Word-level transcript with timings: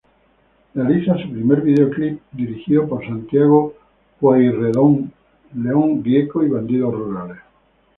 Realiza 0.73 1.15
su 1.19 1.29
primer 1.31 1.61
videoclip 1.61 2.21
dirigido 2.31 2.89
por 2.89 3.05
Santiago 3.05 3.75
Pueyrredón 4.19 5.13
–León 5.53 6.03
Gieco, 6.03 6.39
Bandidos 6.49 6.91
rurales-. 6.91 7.41